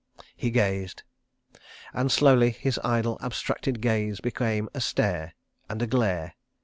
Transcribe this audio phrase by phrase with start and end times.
[0.35, 1.03] He gazed....
[1.93, 5.35] And slowly his idle abstracted gaze became a stare
[5.69, 6.33] and a glare.